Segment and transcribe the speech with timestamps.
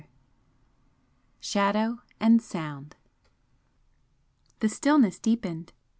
[0.01, 0.07] XVI
[1.41, 2.95] SHADOW AND SOUND
[4.59, 5.73] The stillness deepened.